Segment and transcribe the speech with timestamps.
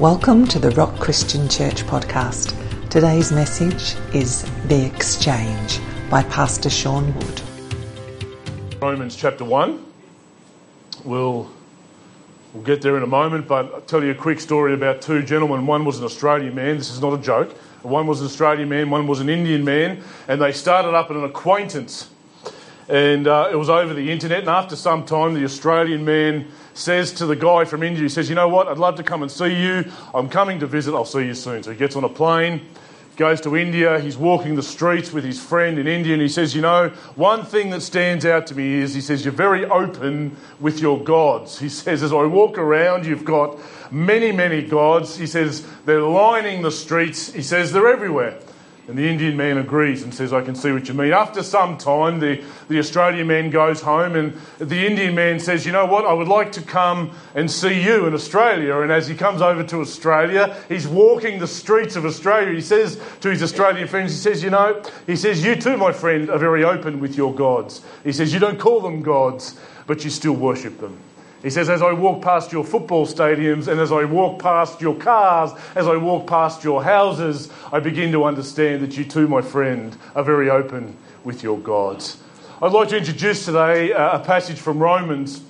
[0.00, 2.54] Welcome to the Rock Christian Church podcast.
[2.88, 7.42] Today's message is The Exchange by Pastor Sean Wood.
[8.80, 9.84] Romans chapter 1.
[11.04, 11.50] We'll,
[12.54, 15.20] we'll get there in a moment, but I'll tell you a quick story about two
[15.24, 15.66] gentlemen.
[15.66, 17.50] One was an Australian man, this is not a joke.
[17.82, 21.24] One was an Australian man, one was an Indian man, and they started up an
[21.24, 22.08] acquaintance.
[22.88, 26.46] And uh, it was over the internet, and after some time, the Australian man
[26.78, 29.22] says to the guy from India, he says, You know what, I'd love to come
[29.22, 29.84] and see you.
[30.14, 31.62] I'm coming to visit, I'll see you soon.
[31.62, 32.66] So he gets on a plane,
[33.16, 36.54] goes to India, he's walking the streets with his friend in India, and he says,
[36.54, 40.36] You know, one thing that stands out to me is, he says, You're very open
[40.60, 41.58] with your gods.
[41.58, 43.58] He says, As I walk around, you've got
[43.92, 45.16] many, many gods.
[45.16, 47.32] He says, They're lining the streets.
[47.32, 48.38] He says, They're everywhere.
[48.88, 51.12] And the Indian man agrees and says, I can see what you mean.
[51.12, 55.72] After some time, the, the Australian man goes home and the Indian man says, You
[55.72, 56.06] know what?
[56.06, 58.78] I would like to come and see you in Australia.
[58.78, 62.54] And as he comes over to Australia, he's walking the streets of Australia.
[62.54, 65.92] He says to his Australian friends, He says, You know, he says, You too, my
[65.92, 67.82] friend, are very open with your gods.
[68.04, 70.98] He says, You don't call them gods, but you still worship them.
[71.42, 74.96] He says, As I walk past your football stadiums and as I walk past your
[74.96, 79.42] cars, as I walk past your houses, I begin to understand that you too, my
[79.42, 82.18] friend, are very open with your gods.
[82.60, 85.42] I'd like to introduce today uh, a passage from Romans,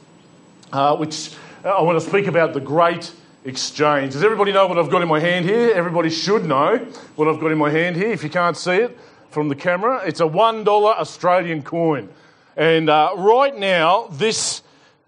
[0.73, 3.11] uh, which uh, I want to speak about the great
[3.47, 4.13] exchange.
[4.13, 5.73] Does everybody know what I've got in my hand here?
[5.75, 6.77] Everybody should know
[7.17, 8.11] what I've got in my hand here.
[8.11, 8.99] If you can't see it
[9.31, 12.11] from the camera, it's a $1 Australian coin.
[12.59, 14.63] And uh, right now, this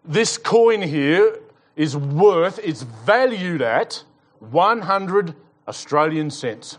[0.05, 1.39] this coin here
[1.77, 4.03] is worth, it's valued at
[4.41, 5.35] 100
[5.69, 6.79] Australian cents.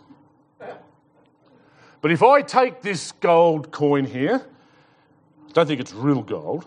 [2.02, 4.42] But if I take this gold coin here,
[5.48, 6.66] I don't think it's real gold,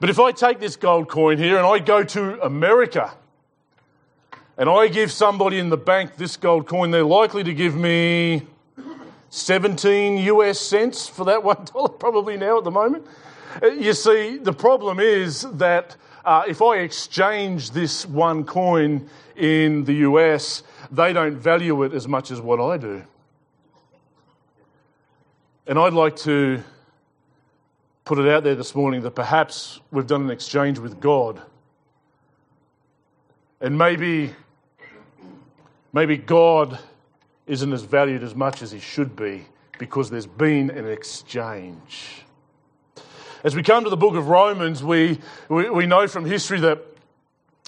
[0.00, 3.12] but if I take this gold coin here and I go to America
[4.58, 8.46] and I give somebody in the bank this gold coin, they're likely to give me
[9.30, 13.06] 17 US cents for that one dollar, probably now at the moment.
[13.62, 19.84] Uh, you see, the problem is that uh, if I exchange this one coin in
[19.84, 23.02] the US, they don't value it as much as what I do.
[25.66, 26.62] And I'd like to
[28.04, 31.42] put it out there this morning that perhaps we've done an exchange with God.
[33.60, 34.32] And maybe,
[35.92, 36.78] maybe God
[37.46, 39.46] isn't as valued as much as he should be
[39.78, 42.24] because there's been an exchange.
[43.44, 46.95] As we come to the book of Romans, we, we, we know from history that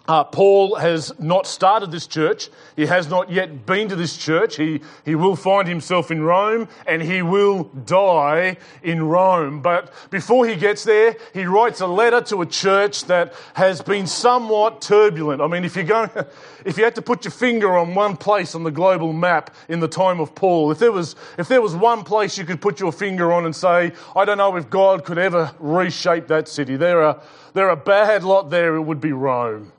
[0.08, 2.48] uh, Paul has not started this church.
[2.76, 4.56] He has not yet been to this church.
[4.56, 9.60] He, he will find himself in Rome and he will die in Rome.
[9.60, 14.06] But before he gets there, he writes a letter to a church that has been
[14.06, 15.42] somewhat turbulent.
[15.42, 16.08] I mean, if you're going,
[16.64, 19.78] if you had to put your finger on one place on the global map in
[19.78, 22.80] the time of Paul, if there was, if there was one place you could put
[22.80, 26.76] your finger on and say, I don't know if God could ever reshape that city,
[26.76, 27.20] there are,
[27.52, 29.72] there are a bad lot there, it would be Rome.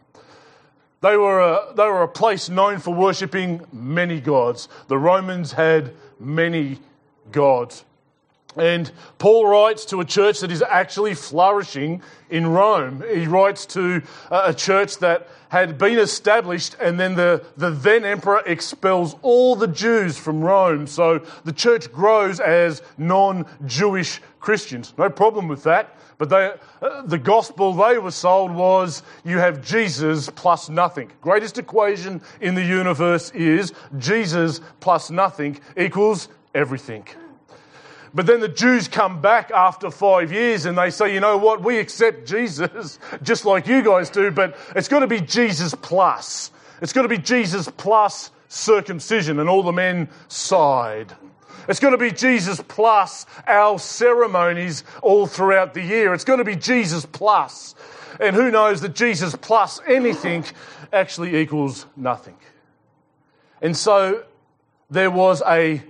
[1.01, 4.67] They were, a, they were a place known for worshipping many gods.
[4.87, 6.79] The Romans had many
[7.31, 7.85] gods.
[8.55, 13.03] And Paul writes to a church that is actually flourishing in Rome.
[13.13, 14.01] He writes to
[14.31, 19.67] a church that had been established, and then the, the then emperor expels all the
[19.67, 20.87] Jews from Rome.
[20.87, 24.93] So the church grows as non Jewish Christians.
[24.97, 25.95] No problem with that.
[26.17, 31.11] But they, uh, the gospel they were sold was you have Jesus plus nothing.
[31.21, 37.05] Greatest equation in the universe is Jesus plus nothing equals everything.
[38.13, 41.61] But then the Jews come back after five years and they say, you know what,
[41.61, 46.51] we accept Jesus just like you guys do, but it's got to be Jesus plus.
[46.81, 49.39] It's got to be Jesus plus circumcision.
[49.39, 51.13] And all the men sighed.
[51.67, 56.13] It's going to be Jesus plus our ceremonies all throughout the year.
[56.15, 57.75] It's going to be Jesus plus.
[58.19, 60.45] And who knows that Jesus plus anything
[60.91, 62.35] actually equals nothing.
[63.61, 64.23] And so
[64.89, 65.83] there was a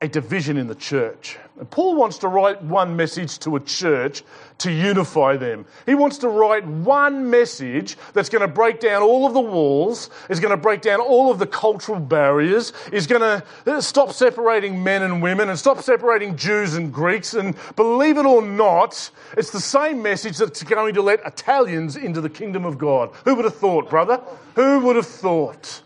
[0.00, 1.38] a division in the church.
[1.58, 4.22] And Paul wants to write one message to a church
[4.58, 5.64] to unify them.
[5.86, 10.08] He wants to write one message that's going to break down all of the walls,
[10.30, 14.12] is going to break down all of the cultural barriers, is going to uh, stop
[14.12, 17.34] separating men and women and stop separating Jews and Greeks.
[17.34, 22.20] And believe it or not, it's the same message that's going to let Italians into
[22.20, 23.10] the kingdom of God.
[23.24, 24.22] Who would have thought, brother?
[24.54, 25.82] Who would have thought?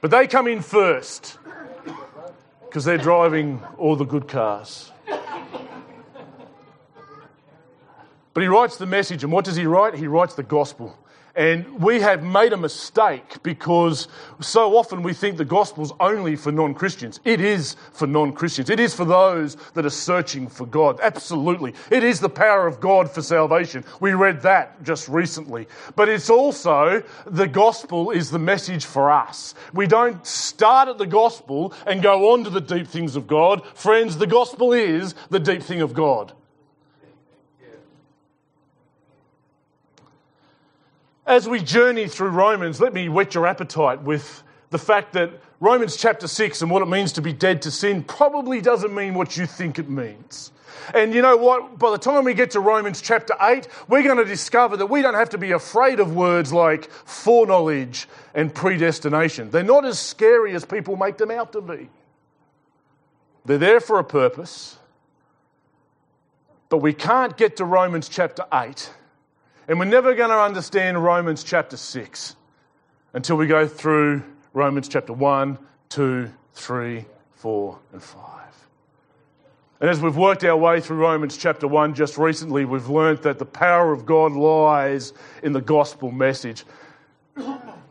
[0.00, 1.38] But they come in first
[2.62, 4.90] because they're driving all the good cars.
[8.32, 9.94] But he writes the message, and what does he write?
[9.94, 10.96] He writes the gospel.
[11.40, 14.08] And we have made a mistake because
[14.40, 17.18] so often we think the gospel's only for non Christians.
[17.24, 18.68] It is for non Christians.
[18.68, 21.00] It is for those that are searching for God.
[21.02, 21.72] Absolutely.
[21.90, 23.86] It is the power of God for salvation.
[24.00, 25.66] We read that just recently.
[25.96, 29.54] But it's also the gospel is the message for us.
[29.72, 33.66] We don't start at the gospel and go on to the deep things of God.
[33.74, 36.34] Friends, the gospel is the deep thing of God.
[41.30, 45.30] As we journey through Romans, let me whet your appetite with the fact that
[45.60, 49.14] Romans chapter 6 and what it means to be dead to sin probably doesn't mean
[49.14, 50.50] what you think it means.
[50.92, 51.78] And you know what?
[51.78, 55.02] By the time we get to Romans chapter 8, we're going to discover that we
[55.02, 59.50] don't have to be afraid of words like foreknowledge and predestination.
[59.50, 61.90] They're not as scary as people make them out to be.
[63.44, 64.80] They're there for a purpose.
[66.70, 68.94] But we can't get to Romans chapter 8
[69.70, 72.34] and we're never going to understand Romans chapter 6
[73.14, 74.20] until we go through
[74.52, 75.58] Romans chapter 1,
[75.90, 78.20] 2, 3, 4, and 5.
[79.80, 83.38] And as we've worked our way through Romans chapter 1 just recently, we've learnt that
[83.38, 86.64] the power of God lies in the gospel message.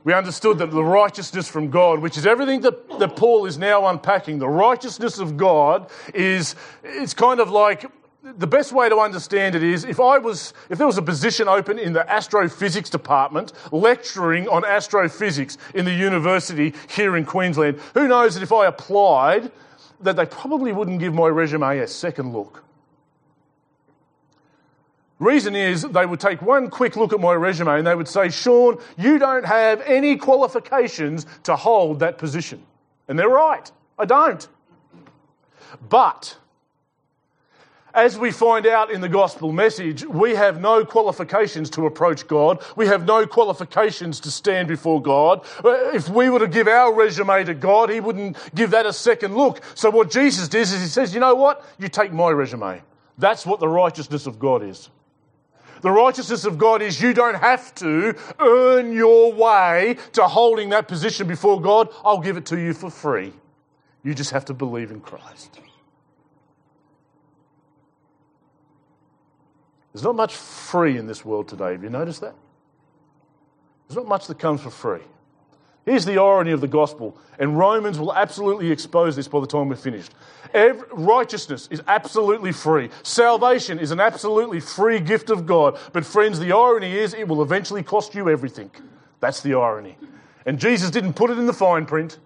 [0.05, 3.85] We understood that the righteousness from God, which is everything that, that Paul is now
[3.85, 6.55] unpacking, the righteousness of God is
[6.85, 7.85] it's kind of like
[8.37, 11.47] the best way to understand it is if I was, if there was a position
[11.47, 18.07] open in the astrophysics department lecturing on astrophysics in the university here in Queensland, who
[18.07, 19.51] knows that if I applied,
[20.01, 22.63] that they probably wouldn't give my resume a second look.
[25.19, 28.29] Reason is they would take one quick look at my resume and they would say,
[28.29, 32.63] Sean, you don't have any qualifications to hold that position.
[33.09, 33.69] And they're right.
[33.97, 34.47] I don't.
[35.89, 36.37] But
[37.93, 42.63] as we find out in the gospel message, we have no qualifications to approach God.
[42.75, 45.45] We have no qualifications to stand before God.
[45.63, 48.93] Uh, if we were to give our resume to God, He wouldn't give that a
[48.93, 49.61] second look.
[49.75, 51.65] So what Jesus does is He says, you know what?
[51.79, 52.81] You take my resume.
[53.17, 54.89] That's what the righteousness of God is.
[55.81, 60.87] The righteousness of God is you don't have to earn your way to holding that
[60.87, 61.89] position before God.
[62.03, 63.33] I'll give it to you for free.
[64.03, 65.59] You just have to believe in Christ.
[69.93, 71.71] There's not much free in this world today.
[71.71, 72.35] Have you noticed that?
[73.87, 75.01] There's not much that comes for free.
[75.85, 79.69] Here's the irony of the gospel, and Romans will absolutely expose this by the time
[79.69, 80.13] we're finished.
[80.53, 82.89] Every, righteousness is absolutely free.
[83.01, 85.79] Salvation is an absolutely free gift of God.
[85.91, 88.69] But, friends, the irony is it will eventually cost you everything.
[89.19, 89.97] That's the irony.
[90.45, 92.19] And Jesus didn't put it in the fine print,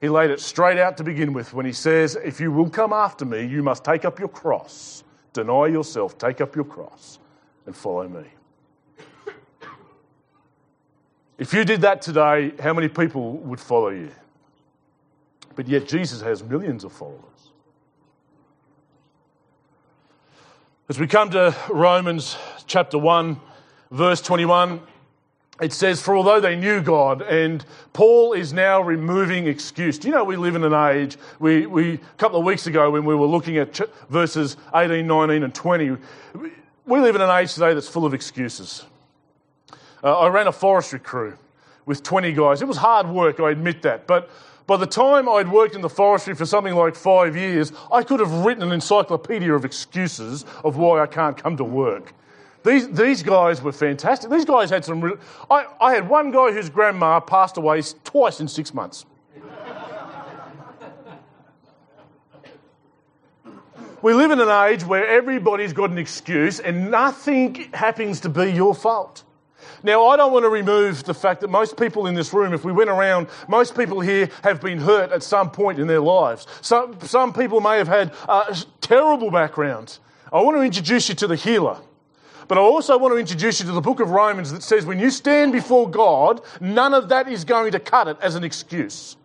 [0.00, 2.92] He laid it straight out to begin with when He says, If you will come
[2.92, 5.04] after me, you must take up your cross
[5.36, 7.18] Deny yourself, take up your cross,
[7.66, 8.24] and follow me.
[11.36, 14.08] If you did that today, how many people would follow you?
[15.54, 17.50] But yet, Jesus has millions of followers.
[20.88, 23.38] As we come to Romans chapter 1,
[23.90, 24.80] verse 21,
[25.60, 29.98] it says, For although they knew God, and Paul is now removing excuse.
[29.98, 32.90] Do you know we live in an age, we, we, a couple of weeks ago
[32.90, 35.96] when we were looking at ch- verses 18, 19, and 20,
[36.86, 38.84] we live in an age today that's full of excuses.
[40.04, 41.36] Uh, I ran a forestry crew
[41.86, 42.60] with 20 guys.
[42.60, 44.30] It was hard work, I admit that, but
[44.66, 48.18] by the time I'd worked in the forestry for something like five years, I could
[48.18, 52.12] have written an encyclopedia of excuses of why I can't come to work.
[52.66, 54.28] These, these guys were fantastic.
[54.28, 55.20] These guys had some.
[55.48, 59.06] I, I had one guy whose grandma passed away twice in six months.
[64.02, 68.50] we live in an age where everybody's got an excuse and nothing happens to be
[68.50, 69.22] your fault.
[69.84, 72.64] Now, I don't want to remove the fact that most people in this room, if
[72.64, 76.48] we went around, most people here have been hurt at some point in their lives.
[76.62, 80.00] Some, some people may have had uh, terrible backgrounds.
[80.32, 81.78] I want to introduce you to the healer.
[82.48, 84.98] But I also want to introduce you to the book of Romans that says when
[84.98, 89.16] you stand before God, none of that is going to cut it as an excuse.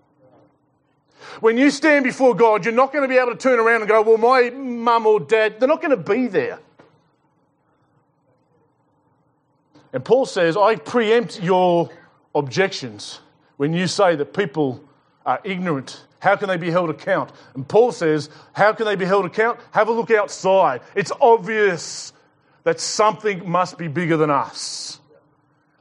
[1.40, 3.90] When you stand before God, you're not going to be able to turn around and
[3.90, 6.60] go, Well, my mum or dad, they're not going to be there.
[9.94, 11.90] And Paul says, I preempt your
[12.34, 13.20] objections
[13.58, 14.84] when you say that people
[15.26, 16.06] are ignorant.
[16.20, 17.32] How can they be held account?
[17.56, 19.60] And Paul says, How can they be held account?
[19.72, 20.82] Have a look outside.
[20.96, 22.11] It's obvious
[22.64, 25.00] that something must be bigger than us.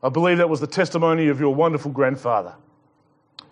[0.02, 2.54] I believe that was the testimony of your wonderful grandfather,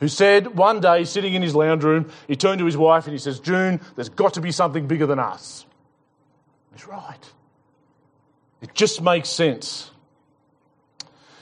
[0.01, 3.13] who said one day, sitting in his lounge room, he turned to his wife and
[3.13, 5.67] he says, June, there's got to be something bigger than us.
[6.73, 7.33] He's right.
[8.63, 9.91] It just makes sense.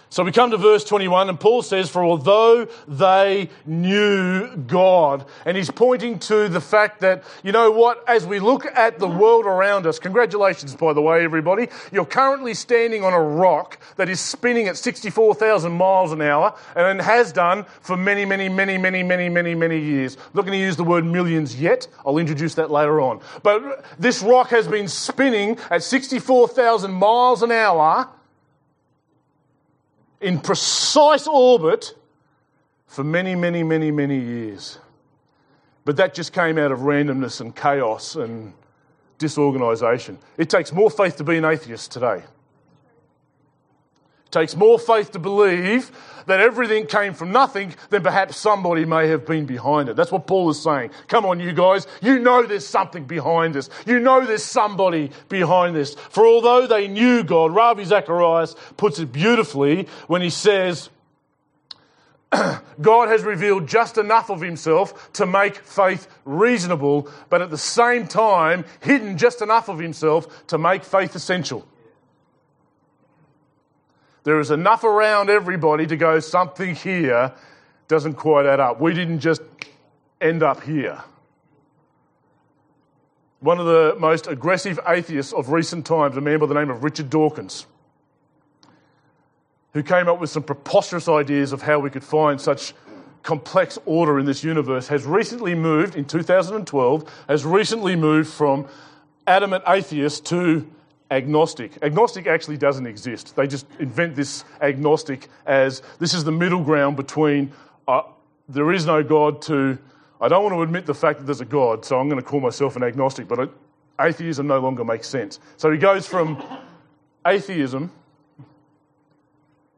[0.08, 5.56] So we come to verse 21, and Paul says, For although they knew God, and
[5.56, 9.46] he's pointing to the fact that, you know what, as we look at the world
[9.46, 14.20] around us, congratulations, by the way, everybody, you're currently standing on a rock that is
[14.20, 19.28] spinning at 64,000 miles an hour, and has done for many, many, many, many, many,
[19.28, 20.16] many, many years.
[20.16, 23.20] I'm not going to use the word millions yet, I'll introduce that later on.
[23.42, 28.08] But this rock has been spinning at 64,000 miles an hour
[30.26, 31.94] in precise orbit
[32.88, 34.80] for many, many, many, many years.
[35.84, 38.52] But that just came out of randomness and chaos and
[39.18, 40.18] disorganisation.
[40.36, 42.24] It takes more faith to be an atheist today.
[44.26, 45.92] It takes more faith to believe
[46.26, 49.94] that everything came from nothing than perhaps somebody may have been behind it.
[49.94, 50.90] That's what Paul is saying.
[51.06, 51.86] Come on, you guys.
[52.02, 53.70] You know there's something behind this.
[53.86, 55.94] You know there's somebody behind this.
[55.94, 60.90] For although they knew God, Ravi Zacharias puts it beautifully when he says,
[62.80, 68.08] God has revealed just enough of himself to make faith reasonable, but at the same
[68.08, 71.66] time, hidden just enough of himself to make faith essential.
[74.26, 77.32] There is enough around everybody to go, something here
[77.86, 78.80] doesn't quite add up.
[78.80, 79.40] We didn't just
[80.20, 81.00] end up here.
[83.38, 86.82] One of the most aggressive atheists of recent times, a man by the name of
[86.82, 87.66] Richard Dawkins,
[89.74, 92.74] who came up with some preposterous ideas of how we could find such
[93.22, 98.66] complex order in this universe, has recently moved, in 2012, has recently moved from
[99.24, 100.68] adamant atheist to
[101.10, 101.72] agnostic.
[101.82, 103.36] Agnostic actually doesn't exist.
[103.36, 107.52] They just invent this agnostic as this is the middle ground between
[107.86, 108.02] uh,
[108.48, 109.78] there is no God to
[110.20, 112.26] I don't want to admit the fact that there's a God, so I'm going to
[112.26, 113.50] call myself an agnostic, but
[114.00, 115.40] atheism no longer makes sense.
[115.58, 116.42] So he goes from
[117.26, 117.90] atheism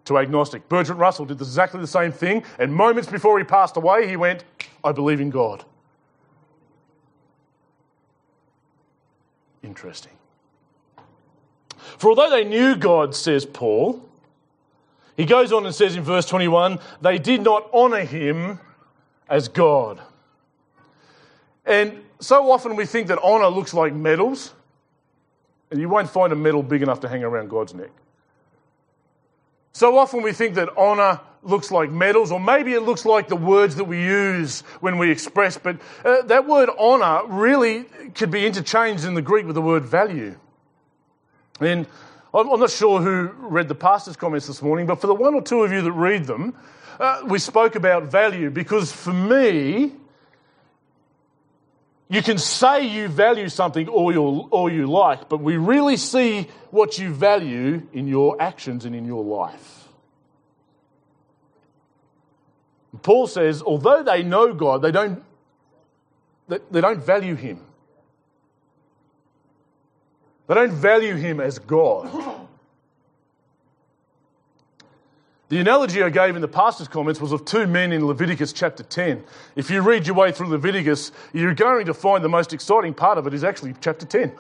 [0.04, 0.68] to agnostic.
[0.68, 4.44] Bertrand Russell did exactly the same thing, and moments before he passed away, he went,
[4.84, 5.64] I believe in God.
[9.64, 10.12] Interesting.
[11.98, 14.04] For although they knew God, says Paul,
[15.16, 18.60] he goes on and says in verse 21 they did not honour him
[19.28, 20.00] as God.
[21.66, 24.54] And so often we think that honour looks like medals,
[25.70, 27.90] and you won't find a medal big enough to hang around God's neck.
[29.72, 33.36] So often we think that honour looks like medals, or maybe it looks like the
[33.36, 38.46] words that we use when we express, but uh, that word honour really could be
[38.46, 40.36] interchanged in the Greek with the word value.
[41.60, 41.86] And
[42.32, 45.42] I'm not sure who read the pastor's comments this morning, but for the one or
[45.42, 46.54] two of you that read them,
[47.00, 49.92] uh, we spoke about value because for me,
[52.08, 56.48] you can say you value something all you, all you like, but we really see
[56.70, 59.88] what you value in your actions and in your life.
[63.02, 65.22] Paul says, although they know God, they don't,
[66.48, 67.60] they, they don't value Him.
[70.48, 72.10] They don't value him as God.
[75.50, 78.82] The analogy I gave in the pastor's comments was of two men in Leviticus chapter
[78.82, 79.24] 10.
[79.56, 83.16] If you read your way through Leviticus, you're going to find the most exciting part
[83.16, 84.32] of it is actually chapter 10.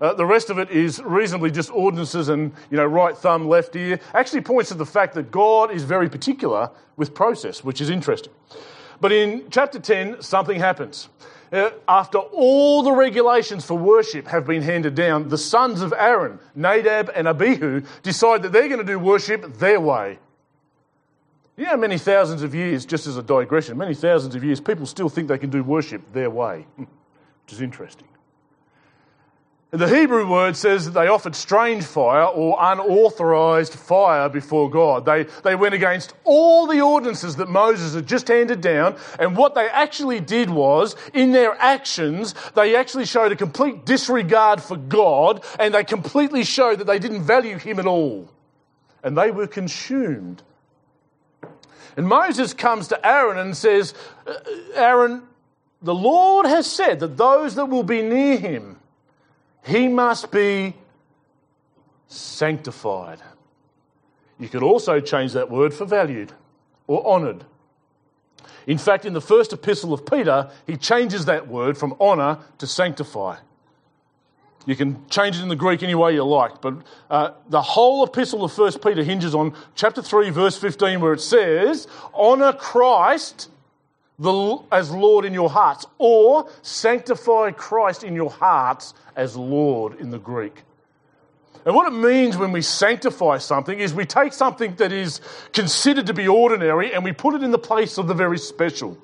[0.00, 3.74] Uh, the rest of it is reasonably just ordinances and, you know, right thumb, left
[3.76, 3.98] ear.
[4.14, 8.32] Actually points to the fact that God is very particular with process, which is interesting.
[9.00, 11.08] But in chapter 10, something happens.
[11.50, 16.38] Uh, after all the regulations for worship have been handed down, the sons of Aaron,
[16.54, 20.18] Nadab and Abihu, decide that they're going to do worship their way.
[21.56, 24.86] You know, many thousands of years, just as a digression, many thousands of years, people
[24.86, 28.08] still think they can do worship their way, which is interesting.
[29.70, 35.04] The Hebrew word says that they offered strange fire or unauthorized fire before God.
[35.04, 39.54] They, they went against all the ordinances that Moses had just handed down, and what
[39.54, 45.44] they actually did was, in their actions, they actually showed a complete disregard for God,
[45.60, 48.30] and they completely showed that they didn't value Him at all.
[49.02, 50.42] And they were consumed.
[51.94, 53.92] And Moses comes to Aaron and says,
[54.26, 54.32] uh,
[54.74, 55.24] Aaron,
[55.82, 58.78] the Lord has said that those that will be near Him,
[59.68, 60.74] he must be
[62.08, 63.20] sanctified.
[64.38, 66.32] You could also change that word for valued
[66.86, 67.44] or honoured.
[68.66, 72.66] In fact, in the first epistle of Peter, he changes that word from honour to
[72.66, 73.36] sanctify.
[74.66, 76.74] You can change it in the Greek any way you like, but
[77.10, 81.22] uh, the whole epistle of 1 Peter hinges on chapter 3, verse 15, where it
[81.22, 83.48] says, Honour Christ
[84.18, 90.10] the, as Lord in your hearts, or sanctify Christ in your hearts as Lord in
[90.10, 90.64] the Greek.
[91.64, 95.20] And what it means when we sanctify something is we take something that is
[95.52, 98.96] considered to be ordinary and we put it in the place of the very special.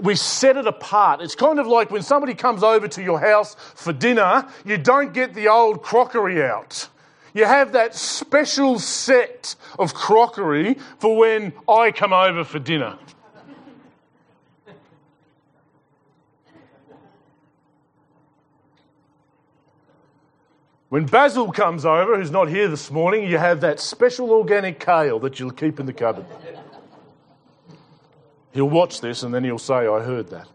[0.00, 1.20] We set it apart.
[1.20, 5.12] It's kind of like when somebody comes over to your house for dinner, you don't
[5.12, 6.88] get the old crockery out.
[7.32, 12.96] You have that special set of crockery for when I come over for dinner.
[20.94, 25.18] When Basil comes over, who's not here this morning, you have that special organic kale
[25.18, 26.24] that you'll keep in the cupboard.
[28.52, 30.46] He'll watch this and then he'll say, I heard that.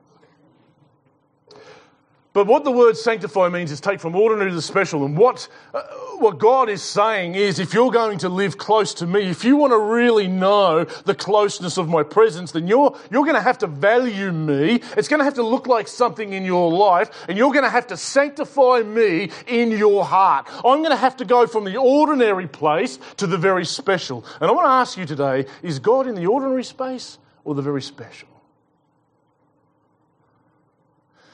[2.40, 5.04] But what the word sanctify means is take from ordinary to special.
[5.04, 5.82] And what, uh,
[6.20, 9.58] what God is saying is if you're going to live close to me, if you
[9.58, 13.58] want to really know the closeness of my presence, then you're, you're going to have
[13.58, 14.76] to value me.
[14.96, 17.70] It's going to have to look like something in your life, and you're going to
[17.70, 20.48] have to sanctify me in your heart.
[20.64, 24.24] I'm going to have to go from the ordinary place to the very special.
[24.40, 27.62] And I want to ask you today is God in the ordinary space or the
[27.62, 28.29] very special?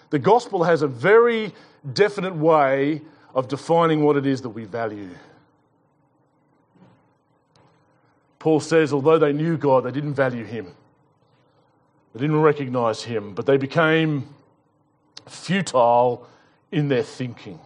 [0.10, 1.54] The gospel has a very
[1.94, 3.02] definite way
[3.34, 5.10] of defining what it is that we value.
[8.40, 10.68] Paul says, although they knew God, they didn't value him.
[12.14, 14.30] They didn't recognize him, but they became
[15.28, 16.28] futile
[16.72, 17.60] in their thinking.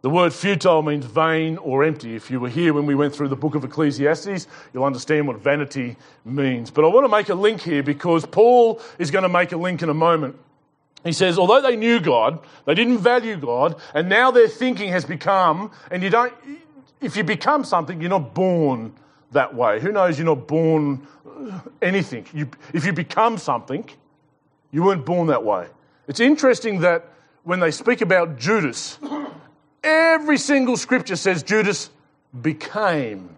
[0.00, 2.14] The word futile means vain or empty.
[2.14, 5.38] If you were here when we went through the book of Ecclesiastes, you'll understand what
[5.38, 6.70] vanity means.
[6.70, 9.56] But I want to make a link here because Paul is going to make a
[9.56, 10.36] link in a moment.
[11.04, 15.04] He says, although they knew God, they didn't value God, and now their thinking has
[15.04, 16.32] become, and you don't,
[17.00, 18.92] if you become something, you're not born
[19.32, 19.80] that way.
[19.80, 22.26] Who knows you're not born uh, anything?
[22.34, 23.88] You, if you become something,
[24.72, 25.66] you weren't born that way.
[26.08, 27.08] It's interesting that
[27.44, 28.98] when they speak about Judas,
[29.84, 31.90] every single scripture says Judas
[32.42, 33.36] became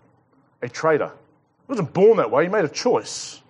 [0.62, 1.08] a traitor.
[1.08, 3.42] He wasn't born that way, he made a choice.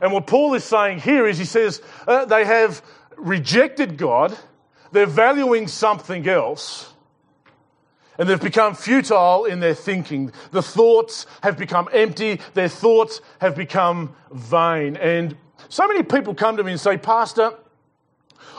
[0.00, 2.82] And what Paul is saying here is he says uh, they have
[3.16, 4.36] rejected God,
[4.92, 6.92] they're valuing something else,
[8.18, 10.32] and they've become futile in their thinking.
[10.50, 14.96] The thoughts have become empty, their thoughts have become vain.
[14.96, 15.36] And
[15.68, 17.54] so many people come to me and say, Pastor,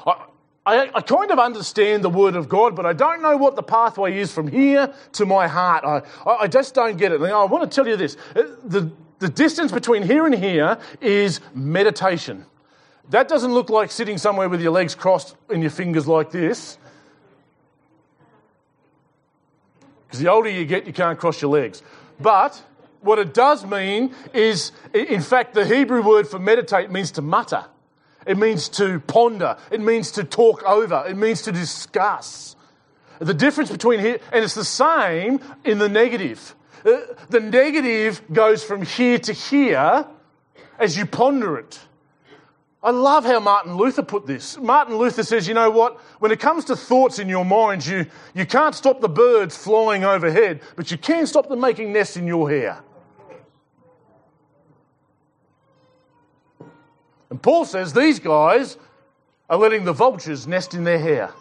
[0.06, 0.25] I,
[0.65, 3.63] I, I, kind of understand the Word of God, but I don't know what the
[3.63, 5.84] pathway is from here to my heart.
[5.84, 7.21] I, I just don't get it.
[7.21, 10.79] And I want to tell you this uh, the, the distance between here and here
[10.99, 12.43] is meditation.
[13.12, 16.79] That doesn't look like sitting somewhere with your legs crossed and your fingers like this.
[20.07, 21.84] Because the older you get, you can't cross your legs.
[22.19, 22.63] But
[23.01, 27.65] what it does mean is, in fact, the Hebrew word for meditate means to mutter.
[28.25, 29.55] It means to ponder.
[29.69, 31.05] It means to talk over.
[31.07, 32.55] It means to discuss.
[33.19, 36.55] The difference between here, and it's the same in the negative.
[36.85, 40.05] Uh, the negative goes from here to here
[40.79, 41.79] as you ponder it.
[42.83, 44.57] I love how Martin Luther put this.
[44.57, 45.99] Martin Luther says, you know what?
[46.17, 50.03] When it comes to thoughts in your mind, you, you can't stop the birds flying
[50.03, 52.81] overhead, but you can stop them making nests in your hair.
[57.29, 58.77] And Paul says these guys
[59.47, 61.31] are letting the vultures nest in their hair.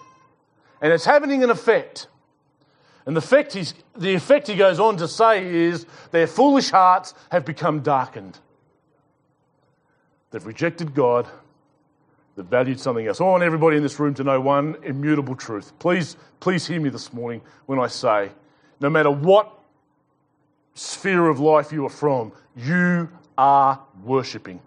[0.82, 2.08] And it's having an effect.
[3.06, 3.56] And the effect,
[3.96, 8.38] the effect he goes on to say is their foolish hearts have become darkened.
[10.30, 11.26] They've rejected God.
[12.36, 13.20] They've valued something else.
[13.20, 15.72] I want everybody in this room to know one immutable truth.
[15.78, 18.30] Please, please hear me this morning when I say,
[18.80, 19.50] no matter what
[20.74, 24.60] sphere of life you are from, you are worshipping.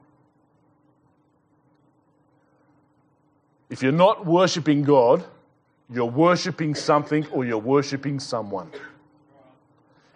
[3.69, 5.23] If you're not worshipping God,
[5.89, 8.71] you're worshipping something or you're worshipping someone.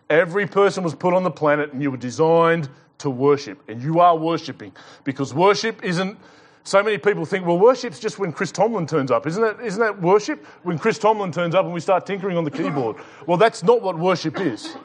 [0.09, 3.61] Every person was put on the planet and you were designed to worship.
[3.67, 4.71] And you are worshipping.
[5.03, 6.17] Because worship isn't.
[6.63, 9.27] So many people think, well, worship's just when Chris Tomlin turns up.
[9.27, 10.45] Isn't that, isn't that worship?
[10.63, 12.97] When Chris Tomlin turns up and we start tinkering on the keyboard.
[13.25, 14.75] Well, that's not what worship is.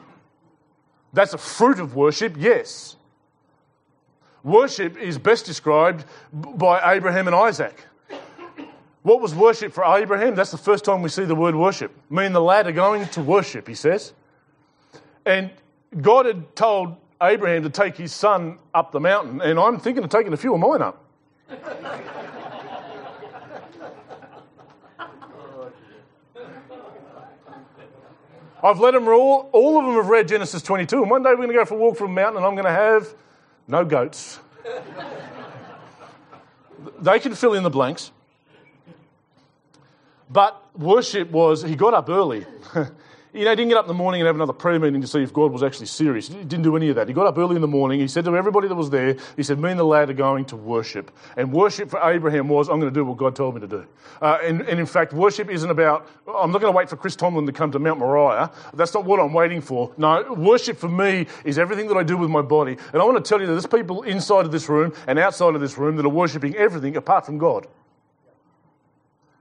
[1.13, 2.95] That's a fruit of worship, yes.
[4.43, 7.85] Worship is best described by Abraham and Isaac.
[9.03, 10.33] What was worship for Abraham?
[10.33, 11.91] That's the first time we see the word worship.
[12.09, 14.13] Me and the lad are going to worship, he says.
[15.25, 15.51] And
[16.01, 20.09] God had told Abraham to take his son up the mountain, and I'm thinking of
[20.09, 21.03] taking a few of mine up.
[28.63, 31.35] I've let them all, all of them have read Genesis 22, and one day we're
[31.35, 33.13] going to go for a walk from a mountain, and I'm going to have
[33.67, 34.39] no goats.
[36.99, 38.11] they can fill in the blanks.
[40.33, 42.39] But worship was, he got up early.
[42.75, 45.07] you know, he didn't get up in the morning and have another prayer meeting to
[45.07, 46.27] see if God was actually serious.
[46.27, 47.07] He didn't do any of that.
[47.07, 47.99] He got up early in the morning.
[47.99, 50.45] He said to everybody that was there, he said, Me and the lad are going
[50.45, 51.11] to worship.
[51.37, 53.85] And worship for Abraham was, I'm going to do what God told me to do.
[54.19, 57.15] Uh, and, and in fact, worship isn't about, I'm not going to wait for Chris
[57.15, 58.51] Tomlin to come to Mount Moriah.
[58.73, 59.93] That's not what I'm waiting for.
[59.97, 62.75] No, worship for me is everything that I do with my body.
[62.91, 65.53] And I want to tell you that there's people inside of this room and outside
[65.53, 67.67] of this room that are worshiping everything apart from God.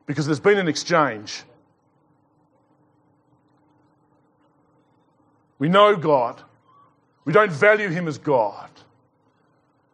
[0.07, 1.43] Because there's been an exchange.
[5.59, 6.43] We know God.
[7.25, 8.69] We don't value Him as God.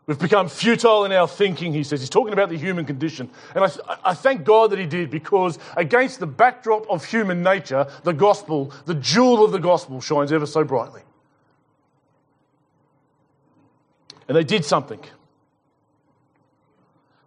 [0.09, 2.01] We've become futile in our thinking, he says.
[2.01, 3.29] He's talking about the human condition.
[3.55, 3.71] And I,
[4.03, 8.73] I, thank God that he did because against the backdrop of human nature, the gospel,
[8.87, 11.03] the jewel of the gospel, shines ever so brightly.
[14.29, 15.01] And they did something.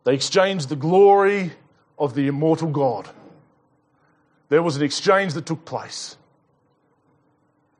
[0.03, 1.51] They exchanged the glory
[2.01, 3.07] of the immortal God.
[4.49, 6.17] There was an exchange that took place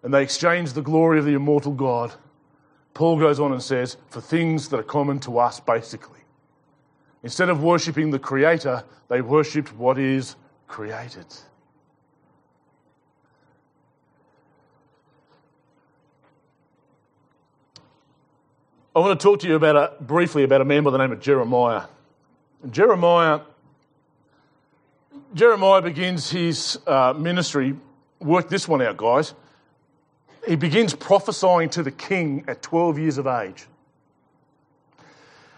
[0.04, 2.14] and they exchanged the glory of the immortal God.
[2.94, 6.20] Paul goes on and says, for things that are common to us, basically.
[7.24, 10.36] Instead of worshipping the Creator, they worshipped what is
[10.68, 11.26] created.
[18.96, 21.12] I want to talk to you about a, briefly about a man by the name
[21.12, 21.84] of Jeremiah.
[22.70, 23.42] Jeremiah,
[25.34, 27.76] Jeremiah begins his uh, ministry.
[28.20, 29.34] Work this one out, guys
[30.48, 33.68] he begins prophesying to the king at 12 years of age.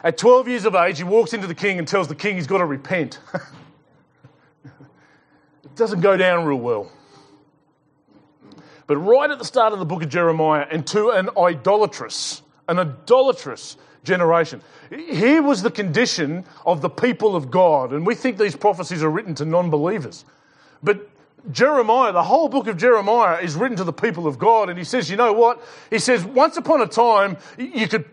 [0.04, 2.48] At 12 years of age, he walks into the king and tells the king he's
[2.48, 3.20] got to repent.
[4.66, 6.92] it doesn't go down real well.
[8.86, 12.80] But right at the start of the book of Jeremiah, and to an idolatrous, an
[12.80, 17.94] idolatrous generation, here was the condition of the people of God.
[17.94, 20.26] And we think these prophecies are written to non believers.
[20.82, 21.10] But
[21.52, 24.86] Jeremiah, the whole book of Jeremiah is written to the people of God, and he
[24.86, 25.62] says, you know what?
[25.90, 28.06] He says, once upon a time, you could.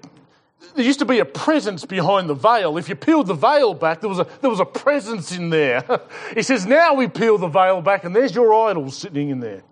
[0.75, 2.77] There used to be a presence behind the veil.
[2.77, 5.85] If you peeled the veil back, there was a, there was a presence in there.
[6.35, 9.63] he says, now we peel the veil back, and there's your idols sitting in there.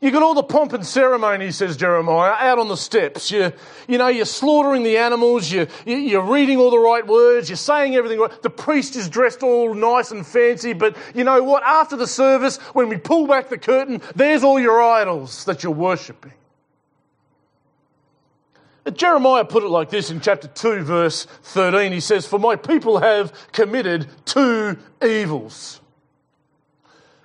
[0.00, 3.30] You got all the pomp and ceremony, says Jeremiah, out on the steps.
[3.30, 3.52] You,
[3.88, 7.96] you know, you're slaughtering the animals, you, you're reading all the right words, you're saying
[7.96, 8.42] everything right.
[8.42, 11.62] The priest is dressed all nice and fancy, but you know what?
[11.62, 15.72] After the service, when we pull back the curtain, there's all your idols that you're
[15.72, 16.32] worshipping.
[18.92, 21.90] Jeremiah put it like this in chapter 2, verse 13.
[21.90, 25.80] He says, For my people have committed two evils.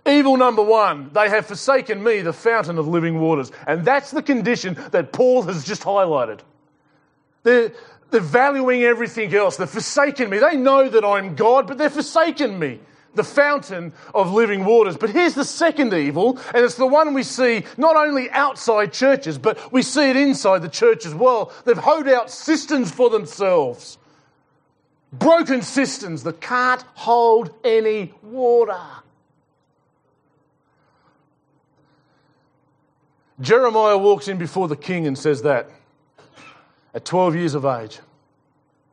[0.06, 3.52] Evil number one, they have forsaken me, the fountain of living waters.
[3.68, 6.40] And that's the condition that Paul has just highlighted.
[7.44, 7.72] They're,
[8.10, 9.58] they're valuing everything else.
[9.58, 10.40] They've forsaken me.
[10.40, 12.80] They know that I'm God, but they've forsaken me,
[13.14, 14.98] the fountain of living waters.
[14.98, 19.38] But here's the second evil, and it's the one we see not only outside churches,
[19.38, 21.54] but we see it inside the church as well.
[21.66, 24.00] They've hoed out cisterns for themselves.
[25.14, 28.80] Broken cisterns that can't hold any water.
[33.42, 35.70] Jeremiah walks in before the king and says that
[36.94, 38.00] at 12 years of age.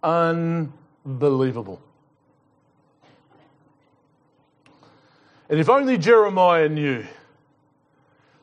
[0.02, 1.80] Unbelievable.
[5.50, 7.06] And if only Jeremiah knew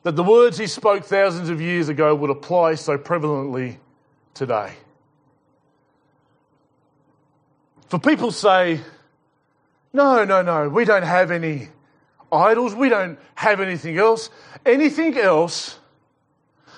[0.02, 3.78] that the words he spoke thousands of years ago would apply so prevalently
[4.34, 4.72] today.
[7.88, 8.80] For people say,
[9.92, 11.68] no, no, no, we don't have any
[12.30, 14.30] idols, we don't have anything else.
[14.64, 15.78] Anything else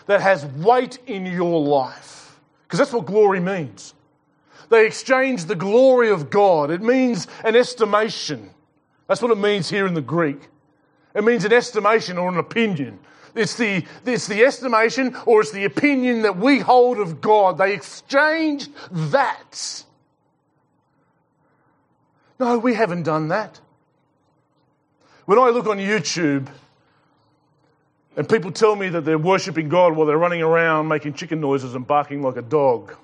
[0.08, 2.40] that has weight in your life.
[2.64, 3.94] Because that's what glory means.
[4.70, 6.70] They exchange the glory of God.
[6.70, 8.50] It means an estimation.
[9.06, 10.48] That's what it means here in the Greek.
[11.14, 12.98] It means an estimation or an opinion.
[13.34, 17.58] It's the, it's the estimation or it's the opinion that we hold of God.
[17.58, 19.84] They exchange that.
[22.40, 23.60] No, we haven't done that.
[25.26, 26.48] When I look on YouTube
[28.18, 31.76] and people tell me that they're worshipping God while they're running around making chicken noises
[31.76, 32.96] and barking like a dog.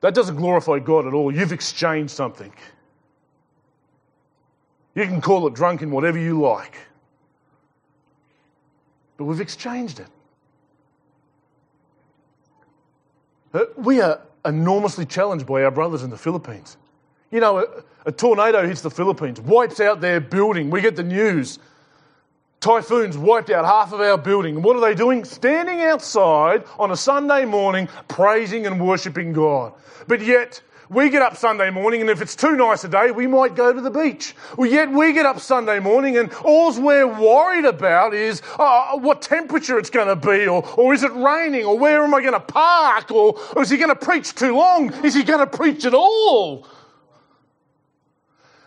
[0.00, 1.34] That doesn't glorify God at all.
[1.34, 2.52] You've exchanged something.
[4.94, 6.78] You can call it drunken, whatever you like.
[9.16, 10.06] But we've exchanged it.
[13.52, 16.76] Uh, we are enormously challenged by our brothers in the Philippines.
[17.32, 17.66] You know, a,
[18.06, 20.70] a tornado hits the Philippines, wipes out their building.
[20.70, 21.58] We get the news
[22.60, 24.62] Typhoons wiped out half of our building.
[24.62, 25.24] What are they doing?
[25.24, 29.74] Standing outside on a Sunday morning, praising and worshipping God.
[30.08, 33.26] But yet, we get up Sunday morning, and if it's too nice a day, we
[33.26, 34.34] might go to the beach.
[34.56, 39.20] Well, yet we get up Sunday morning, and all we're worried about is uh, what
[39.20, 42.32] temperature it's going to be, or, or is it raining, or where am I going
[42.32, 44.92] to park, or, or is he going to preach too long?
[45.04, 46.66] Is he going to preach at all?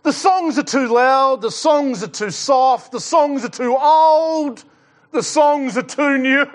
[0.03, 4.63] The songs are too loud, the songs are too soft, the songs are too old.
[5.11, 6.45] The songs are too new,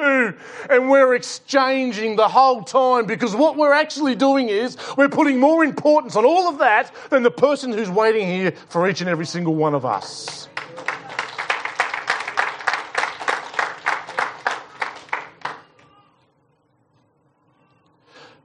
[0.70, 5.62] and we're exchanging the whole time because what we're actually doing is we're putting more
[5.62, 9.26] importance on all of that than the person who's waiting here for each and every
[9.26, 10.48] single one of us.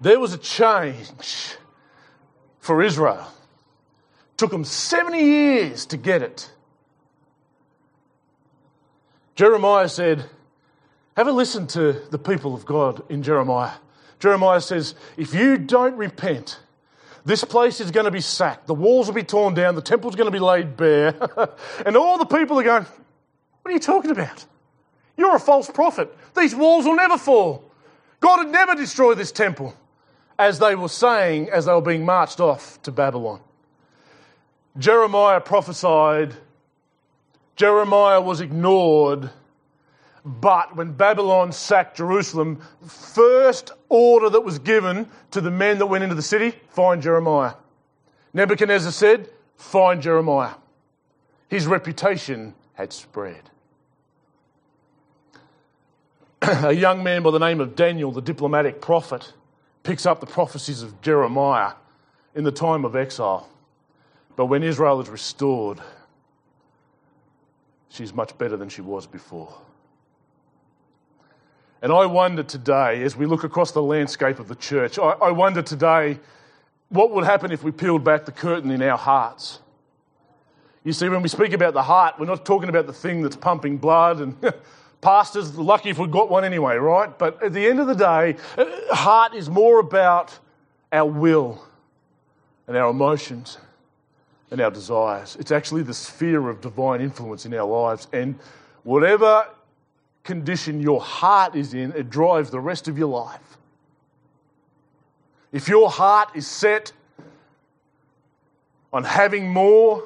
[0.01, 1.55] There was a change
[2.59, 3.31] for Israel.
[4.41, 6.51] Took them 70 years to get it.
[9.35, 10.25] Jeremiah said,
[11.15, 13.73] Have a listen to the people of God in Jeremiah.
[14.17, 16.59] Jeremiah says, If you don't repent,
[17.23, 18.65] this place is going to be sacked.
[18.65, 19.75] The walls will be torn down.
[19.75, 21.13] The temple's going to be laid bare.
[21.85, 22.87] and all the people are going,
[23.61, 24.43] What are you talking about?
[25.17, 26.11] You're a false prophet.
[26.35, 27.63] These walls will never fall.
[28.19, 29.77] God would never destroy this temple,
[30.39, 33.39] as they were saying as they were being marched off to Babylon.
[34.77, 36.35] Jeremiah prophesied
[37.61, 39.29] Jeremiah was ignored.
[40.25, 46.03] But when Babylon sacked Jerusalem, first order that was given to the men that went
[46.03, 47.53] into the city, find Jeremiah.
[48.33, 50.55] Nebuchadnezzar said, find Jeremiah.
[51.49, 53.49] His reputation had spread.
[56.41, 59.33] A young man by the name of Daniel, the diplomatic prophet,
[59.83, 61.73] picks up the prophecies of Jeremiah
[62.33, 63.47] in the time of exile.
[64.41, 65.77] But when Israel is restored,
[67.89, 69.53] she's much better than she was before.
[71.83, 75.61] And I wonder today, as we look across the landscape of the church, I, wonder
[75.61, 76.19] today
[76.89, 79.59] what would happen if we peeled back the curtain in our hearts.
[80.83, 83.35] You see, when we speak about the heart, we're not talking about the thing that's
[83.35, 84.35] pumping blood and
[85.01, 87.15] pastors, lucky if we've got one anyway, right?
[87.15, 88.37] But at the end of the day,
[88.89, 90.35] heart is more about
[90.91, 91.63] our will
[92.65, 93.59] and our emotions
[94.51, 95.37] and our desires.
[95.39, 98.07] It's actually the sphere of divine influence in our lives.
[98.11, 98.37] And
[98.83, 99.47] whatever
[100.23, 103.57] condition your heart is in, it drives the rest of your life.
[105.53, 106.91] If your heart is set
[108.93, 110.03] on having more,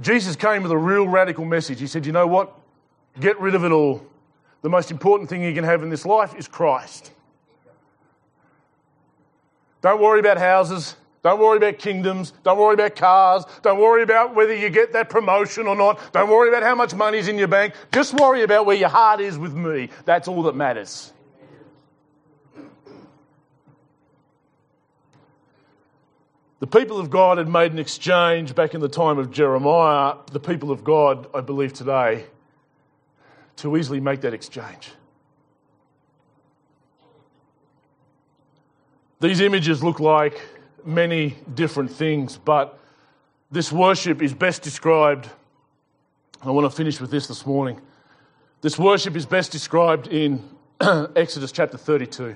[0.00, 1.80] Jesus came with a real radical message.
[1.80, 2.54] He said, You know what?
[3.20, 4.04] Get rid of it all.
[4.62, 7.12] The most important thing you can have in this life is Christ.
[9.82, 10.96] Don't worry about houses.
[11.28, 12.32] Don't worry about kingdoms.
[12.42, 13.44] Don't worry about cars.
[13.60, 16.00] Don't worry about whether you get that promotion or not.
[16.14, 17.74] Don't worry about how much money's in your bank.
[17.92, 19.90] Just worry about where your heart is with me.
[20.06, 21.12] That's all that matters.
[26.60, 30.14] The people of God had made an exchange back in the time of Jeremiah.
[30.32, 32.24] The people of God, I believe today,
[33.56, 34.92] to easily make that exchange.
[39.20, 40.40] These images look like
[40.88, 42.78] many different things, but
[43.50, 45.28] this worship is best described.
[46.42, 47.80] I want to finish with this this morning.
[48.60, 50.42] This worship is best described in
[50.80, 52.34] Exodus chapter 32.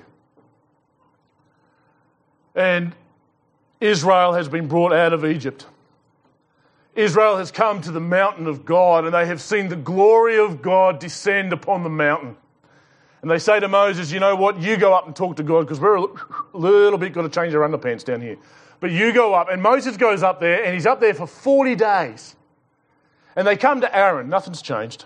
[2.55, 2.93] And
[3.81, 5.65] Israel has been brought out of Egypt.
[6.95, 10.61] Israel has come to the mountain of God and they have seen the glory of
[10.61, 12.37] God descend upon the mountain.
[13.23, 14.61] And they say to Moses, You know what?
[14.61, 16.07] You go up and talk to God because we're a
[16.53, 18.35] little bit got to change our underpants down here.
[18.81, 19.47] But you go up.
[19.49, 22.35] And Moses goes up there and he's up there for 40 days.
[23.37, 24.27] And they come to Aaron.
[24.27, 25.05] Nothing's changed.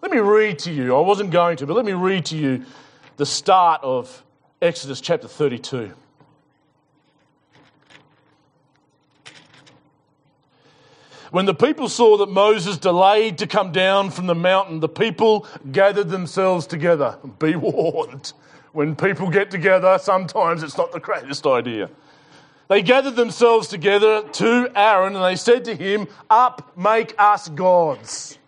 [0.00, 0.96] Let me read to you.
[0.96, 2.64] I wasn't going to, but let me read to you
[3.16, 4.22] the start of
[4.62, 5.92] Exodus chapter 32.
[11.32, 15.46] When the people saw that Moses delayed to come down from the mountain, the people
[15.72, 17.16] gathered themselves together.
[17.38, 18.34] Be warned.
[18.72, 21.88] When people get together, sometimes it's not the greatest idea.
[22.68, 28.38] They gathered themselves together to Aaron and they said to him, Up, make us gods.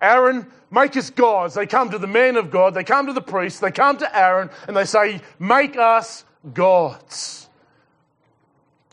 [0.00, 1.54] Aaron, make us gods.
[1.54, 4.16] They come to the men of God, they come to the priests, they come to
[4.16, 7.48] Aaron and they say, Make us gods.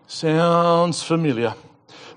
[0.08, 1.54] Sounds familiar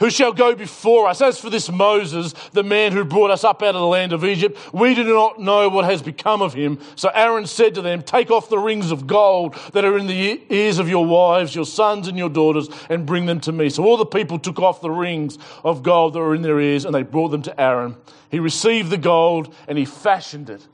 [0.02, 1.20] who shall go before us.
[1.20, 4.24] As for this Moses, the man who brought us up out of the land of
[4.24, 6.80] Egypt, we do not know what has become of him.
[6.96, 10.42] So Aaron said to them, Take off the rings of gold that are in the
[10.50, 13.70] ears of your wives, your sons, and your daughters, and bring them to me.
[13.70, 16.84] So all the people took off the rings of gold that were in their ears,
[16.84, 17.94] and they brought them to Aaron.
[18.28, 20.66] He received the gold and he fashioned it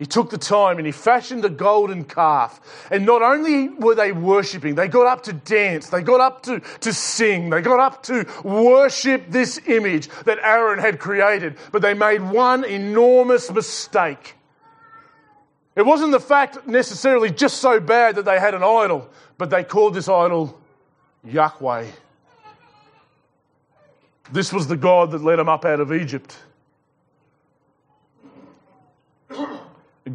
[0.00, 2.88] He took the time and he fashioned a golden calf.
[2.90, 6.60] And not only were they worshipping, they got up to dance, they got up to,
[6.80, 11.92] to sing, they got up to worship this image that Aaron had created, but they
[11.92, 14.36] made one enormous mistake.
[15.76, 19.64] It wasn't the fact necessarily just so bad that they had an idol, but they
[19.64, 20.58] called this idol
[21.24, 21.88] Yahweh.
[24.32, 26.38] This was the God that led them up out of Egypt.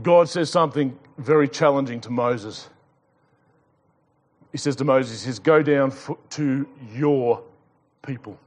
[0.06, 2.70] God says something very challenging to Moses.
[4.52, 5.92] He says to Moses, he says, Go down
[6.30, 7.42] to your
[8.04, 8.38] people.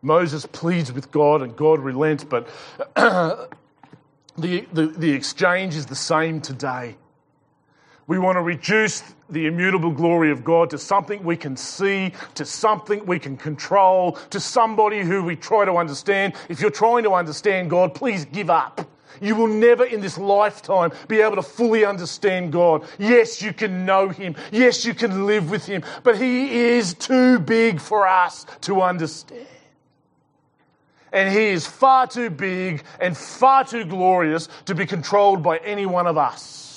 [0.00, 2.48] Moses pleads with God and God relents, but
[2.96, 3.46] the,
[4.38, 6.96] the, the exchange is the same today.
[8.08, 12.46] We want to reduce the immutable glory of God to something we can see, to
[12.46, 16.32] something we can control, to somebody who we try to understand.
[16.48, 18.90] If you're trying to understand God, please give up.
[19.20, 22.84] You will never in this lifetime be able to fully understand God.
[22.98, 24.36] Yes, you can know Him.
[24.52, 25.82] Yes, you can live with Him.
[26.02, 29.46] But He is too big for us to understand.
[31.12, 35.84] And He is far too big and far too glorious to be controlled by any
[35.84, 36.67] one of us.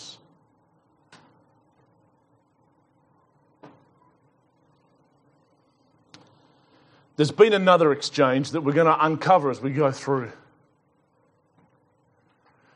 [7.22, 10.32] There's been another exchange that we're going to uncover as we go through.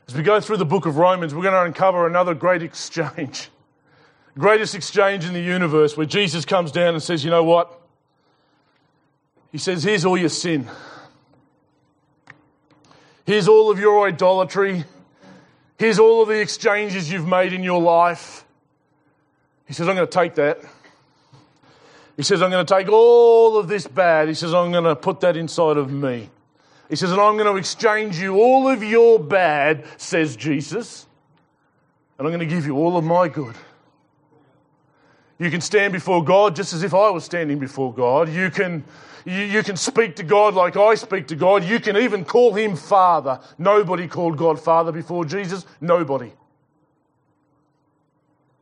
[0.06, 3.50] As we go through the book of Romans, we're going to uncover another great exchange.
[4.38, 7.76] Greatest exchange in the universe where Jesus comes down and says, You know what?
[9.50, 10.68] He says, Here's all your sin.
[13.24, 14.84] Here's all of your idolatry.
[15.76, 18.44] Here's all of the exchanges you've made in your life.
[19.66, 20.60] He says, I'm going to take that.
[22.16, 24.28] He says, I'm going to take all of this bad.
[24.28, 26.30] He says, I'm going to put that inside of me.
[26.88, 31.06] He says, and I'm going to exchange you all of your bad, says Jesus,
[32.18, 33.54] and I'm going to give you all of my good.
[35.38, 38.32] You can stand before God just as if I was standing before God.
[38.32, 38.84] You can,
[39.26, 41.64] you, you can speak to God like I speak to God.
[41.64, 43.40] You can even call him Father.
[43.58, 45.66] Nobody called God Father before Jesus.
[45.80, 46.32] Nobody.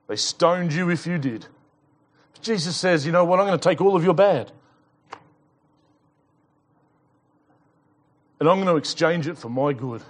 [0.08, 1.46] They stoned you if you did.
[2.44, 4.52] Jesus says, you know what, I'm going to take all of your bad.
[8.38, 10.02] And I'm going to exchange it for my good.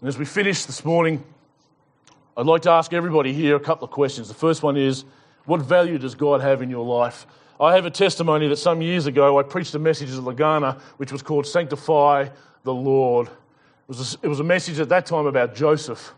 [0.00, 1.22] And as we finish this morning,
[2.36, 4.26] I'd like to ask everybody here a couple of questions.
[4.26, 5.04] The first one is,
[5.44, 7.26] what value does God have in your life?
[7.60, 11.12] I have a testimony that some years ago I preached a message at Lagana which
[11.12, 12.30] was called Sanctify
[12.64, 13.28] the Lord.
[13.28, 13.32] It
[13.86, 16.14] was a, it was a message at that time about Joseph.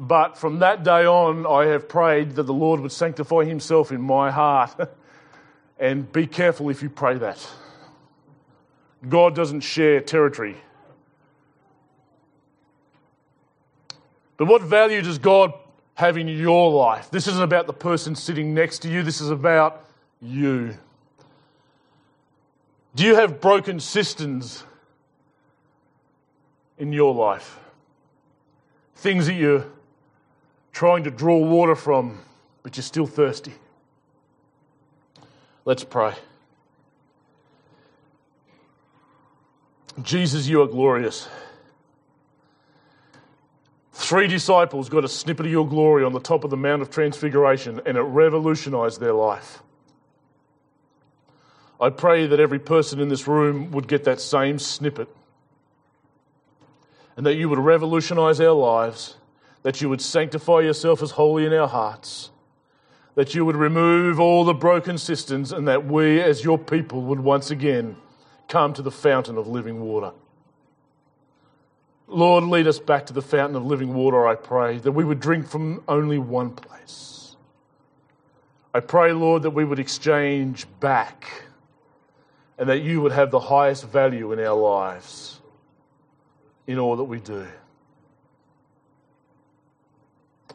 [0.00, 4.00] But from that day on, I have prayed that the Lord would sanctify himself in
[4.00, 4.74] my heart.
[5.78, 7.46] and be careful if you pray that.
[9.06, 10.56] God doesn't share territory.
[14.38, 15.52] But what value does God
[15.94, 17.10] have in your life?
[17.10, 19.86] This isn't about the person sitting next to you, this is about
[20.22, 20.76] you.
[22.94, 24.64] Do you have broken cisterns
[26.78, 27.58] in your life?
[28.96, 29.70] Things that you
[30.72, 32.20] trying to draw water from,
[32.62, 33.54] but you're still thirsty.
[35.64, 36.14] Let's pray.
[40.02, 41.28] Jesus, you are glorious.
[43.92, 46.90] Three disciples got a snippet of your glory on the top of the Mount of
[46.90, 49.62] Transfiguration, and it revolutionized their life.
[51.80, 55.08] I pray that every person in this room would get that same snippet,
[57.16, 59.16] and that you would revolutionize our lives
[59.62, 62.30] that you would sanctify yourself as holy in our hearts,
[63.14, 67.20] that you would remove all the broken cisterns, and that we, as your people, would
[67.20, 67.96] once again
[68.48, 70.12] come to the fountain of living water.
[72.06, 75.20] Lord, lead us back to the fountain of living water, I pray, that we would
[75.20, 77.36] drink from only one place.
[78.74, 81.44] I pray, Lord, that we would exchange back
[82.58, 85.40] and that you would have the highest value in our lives
[86.66, 87.46] in all that we do.